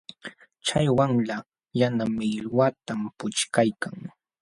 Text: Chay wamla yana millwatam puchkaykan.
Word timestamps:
Chay 0.65 0.87
wamla 0.97 1.35
yana 1.79 2.03
millwatam 2.17 3.01
puchkaykan. 3.17 3.97